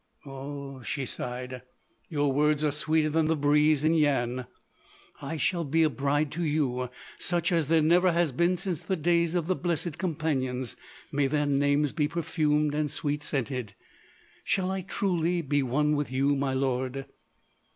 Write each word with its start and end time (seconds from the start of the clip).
"Oh 0.25 0.79
h," 0.79 0.87
she 0.87 1.05
sighed, 1.05 1.61
"your 2.09 2.33
words 2.33 2.63
are 2.63 2.71
sweeter 2.71 3.11
than 3.11 3.27
the 3.27 3.35
breeze 3.35 3.83
in 3.83 3.91
Yian! 3.93 4.47
I 5.21 5.37
shall 5.37 5.63
be 5.63 5.83
a 5.83 5.91
bride 5.91 6.31
to 6.31 6.43
you 6.43 6.89
such 7.19 7.51
as 7.51 7.67
there 7.67 7.83
never 7.83 8.11
has 8.11 8.31
been 8.31 8.57
since 8.57 8.81
the 8.81 8.95
days 8.95 9.35
of 9.35 9.45
the 9.45 9.53
Blessed 9.55 9.99
Companions—may 9.99 11.27
their 11.27 11.45
names 11.45 11.91
be 11.91 12.07
perfumed 12.07 12.73
and 12.73 12.89
sweet 12.89 13.21
scented!... 13.21 13.75
Shall 14.43 14.71
I 14.71 14.81
truly 14.81 15.43
be 15.43 15.61
one 15.61 15.95
with 15.95 16.11
you, 16.11 16.35
my 16.35 16.55
lord?" 16.55 17.05